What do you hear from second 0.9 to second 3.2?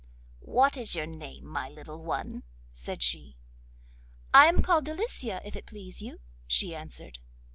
your name, my little one?' said